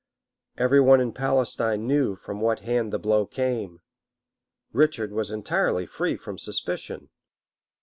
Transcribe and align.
]Every 0.57 0.79
one 0.79 0.99
in 0.99 1.13
Palestine 1.13 1.85
knew 1.85 2.15
from 2.15 2.41
what 2.41 2.61
hand 2.61 2.91
the 2.91 2.97
blow 2.97 3.27
came. 3.27 3.81
Richard 4.73 5.11
was 5.11 5.29
entirely 5.29 5.85
free 5.85 6.17
from 6.17 6.39
suspicion. 6.39 7.11